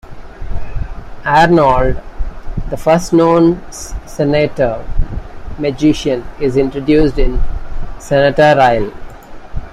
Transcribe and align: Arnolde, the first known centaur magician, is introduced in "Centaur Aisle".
Arnolde, 1.27 2.01
the 2.71 2.75
first 2.75 3.13
known 3.13 3.61
centaur 3.71 4.83
magician, 5.59 6.25
is 6.39 6.57
introduced 6.57 7.19
in 7.19 7.39
"Centaur 7.99 8.59
Aisle". 8.59 8.91